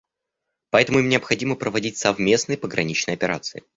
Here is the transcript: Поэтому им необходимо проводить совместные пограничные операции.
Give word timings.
Поэтому 0.71 0.97
им 0.97 1.09
необходимо 1.09 1.53
проводить 1.55 1.99
совместные 1.99 2.57
пограничные 2.57 3.13
операции. 3.13 3.61